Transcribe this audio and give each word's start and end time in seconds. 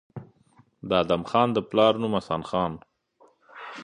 د 0.87 0.89
ادم 1.03 1.23
خان 1.29 1.47
د 1.53 1.57
پلار 1.69 1.93
نوم 2.01 2.13
حسن 2.19 2.41
خان 2.49 2.73